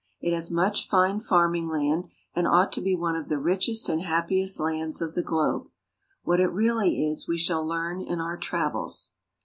It 0.19 0.33
has 0.33 0.49
much 0.49 0.87
fine 0.87 1.19
farming 1.19 1.67
land, 1.67 2.07
and 2.33 2.47
ought 2.47 2.71
to 2.71 2.81
be 2.81 2.95
one 2.95 3.15
of 3.15 3.29
the 3.29 3.37
richest 3.37 3.87
and 3.87 4.01
happiest 4.01 4.59
lands 4.59 4.99
of 4.99 5.13
the 5.13 5.21
globe. 5.21 5.67
What 6.23 6.39
it 6.39 6.47
really 6.47 7.05
is 7.05 7.27
we 7.27 7.37
shall 7.37 7.63
learn 7.63 8.01
in 8.01 8.19
our 8.19 8.35
travels. 8.35 9.11